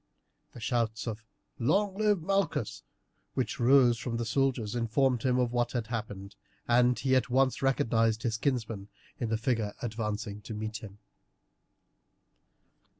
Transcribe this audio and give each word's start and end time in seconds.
The 0.53 0.59
shouts 0.59 1.05
of 1.05 1.23
"Long 1.59 1.95
live 1.95 2.23
Malchus!" 2.23 2.81
which 3.35 3.59
rose 3.59 3.99
from 3.99 4.17
the 4.17 4.25
soldiers 4.25 4.73
informed 4.73 5.21
him 5.21 5.37
of 5.37 5.51
what 5.51 5.73
had 5.73 5.85
happened, 5.85 6.33
and 6.67 6.97
he 6.97 7.15
at 7.15 7.29
once 7.29 7.61
recognized 7.61 8.23
his 8.23 8.37
kinsman 8.37 8.87
in 9.19 9.29
the 9.29 9.37
figure 9.37 9.75
advancing 9.79 10.41
to 10.41 10.55
meet 10.55 10.77
him. 10.77 10.97